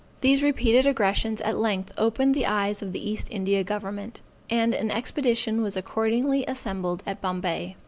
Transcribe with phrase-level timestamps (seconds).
[0.21, 4.89] _]These repeated aggressions at length opened the eyes of the East India Government, and an
[4.89, 7.75] expedition was accordingly assembled at Bombay.